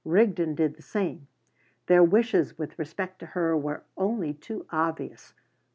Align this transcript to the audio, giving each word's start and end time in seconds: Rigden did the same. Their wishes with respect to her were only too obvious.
Rigden 0.03 0.55
did 0.55 0.77
the 0.77 0.81
same. 0.81 1.27
Their 1.85 2.03
wishes 2.03 2.57
with 2.57 2.79
respect 2.79 3.19
to 3.19 3.25
her 3.37 3.55
were 3.55 3.83
only 3.95 4.33
too 4.33 4.65
obvious. 4.71 5.35